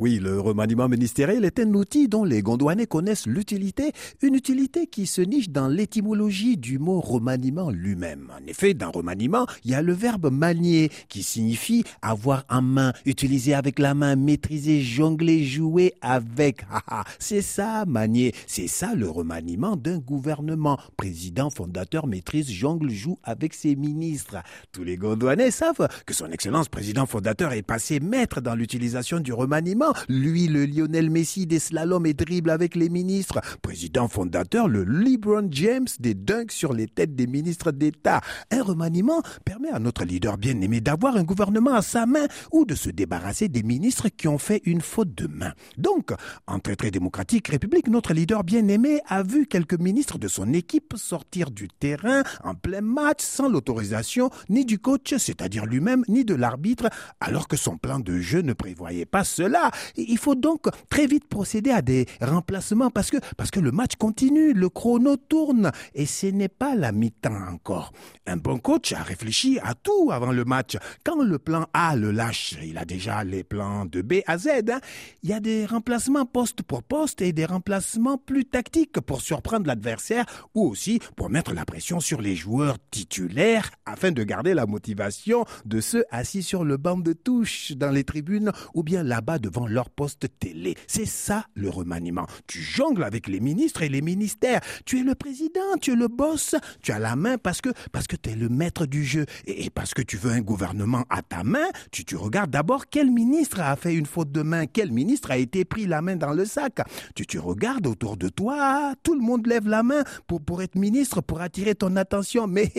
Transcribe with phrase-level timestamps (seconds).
[0.00, 5.06] Oui, le remaniement ministériel est un outil dont les Gondouanais connaissent l'utilité, une utilité qui
[5.06, 8.32] se niche dans l'étymologie du mot remaniement lui-même.
[8.34, 12.94] En effet, dans remaniement, il y a le verbe manier qui signifie avoir en main,
[13.04, 16.62] utiliser avec la main, maîtriser, jongler, jouer avec.
[17.18, 18.32] c'est ça, manier.
[18.46, 20.78] C'est ça le remaniement d'un gouvernement.
[20.96, 24.38] Président, fondateur, maîtrise, jongle, joue avec ses ministres.
[24.72, 29.34] Tous les Gondouanais savent que son excellence président fondateur est passé maître dans l'utilisation du
[29.34, 33.40] remaniement lui, le Lionel Messi des slaloms et dribbles avec les ministres.
[33.62, 38.20] Président fondateur, le LeBron James des dunks sur les têtes des ministres d'État.
[38.50, 42.74] Un remaniement permet à notre leader bien-aimé d'avoir un gouvernement à sa main ou de
[42.74, 45.52] se débarrasser des ministres qui ont fait une faute de main.
[45.76, 46.12] Donc,
[46.46, 50.94] en très très démocratique République, notre leader bien-aimé a vu quelques ministres de son équipe
[50.96, 56.34] sortir du terrain en plein match sans l'autorisation ni du coach, c'est-à-dire lui-même, ni de
[56.34, 56.88] l'arbitre,
[57.20, 59.70] alors que son plan de jeu ne prévoyait pas cela.
[59.96, 63.96] Il faut donc très vite procéder à des remplacements parce que, parce que le match
[63.96, 67.92] continue, le chrono tourne et ce n'est pas la mi-temps encore.
[68.26, 70.76] Un bon coach a réfléchi à tout avant le match.
[71.04, 74.48] Quand le plan A le lâche, il a déjà les plans de B à Z.
[74.70, 74.80] Hein.
[75.22, 79.66] Il y a des remplacements poste pour poste et des remplacements plus tactiques pour surprendre
[79.66, 80.24] l'adversaire
[80.54, 85.44] ou aussi pour mettre la pression sur les joueurs titulaires afin de garder la motivation
[85.64, 89.66] de ceux assis sur le banc de touche dans les tribunes ou bien là-bas devant
[89.70, 90.76] leur poste télé.
[90.86, 92.26] C'est ça le remaniement.
[92.46, 94.60] Tu jongles avec les ministres et les ministères.
[94.84, 98.06] Tu es le président, tu es le boss, tu as la main parce que parce
[98.06, 101.22] que tu es le maître du jeu et, parce que tu veux un gouvernement à
[101.22, 104.92] ta main, tu, tu regardes d'abord quel ministre a fait une faute de main, quel
[104.92, 106.80] ministre a été pris la main dans le sac.
[107.14, 110.74] Tu, tu regardes autour de toi, tout le monde lève la main pour, pour être
[110.74, 112.46] ministre, pour attirer ton attention.
[112.46, 112.72] Mais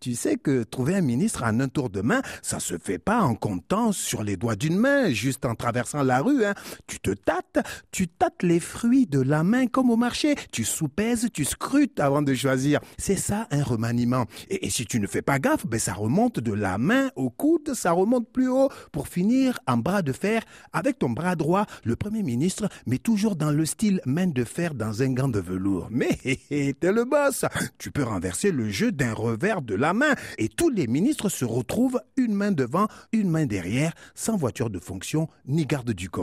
[0.00, 3.22] tu sais que trouver un ministre en un tour de main, ça se fait pas
[3.22, 6.54] en comptant sur les doigts d'une main, juste en traversant la Hein.
[6.86, 10.34] Tu te tâtes, tu tâtes les fruits de la main comme au marché.
[10.52, 12.80] Tu soupèses, tu scrutes avant de choisir.
[12.98, 14.26] C'est ça un remaniement.
[14.50, 17.74] Et, si tu ne fais pas gaffe, ben ça remonte de la main au coude,
[17.74, 20.42] ça remonte plus haut pour finir en bras de fer
[20.72, 24.74] avec ton bras droit, le premier ministre, mais toujours dans le style main de fer
[24.74, 25.88] dans un gant de velours.
[25.90, 26.18] Mais
[26.48, 27.44] t'es le boss.
[27.78, 31.44] Tu peux renverser le jeu d'un revers de la main et tous les ministres se
[31.44, 36.15] retrouvent une main devant, une main derrière, sans voiture de fonction ni garde du corps.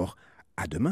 [0.57, 0.91] À demain.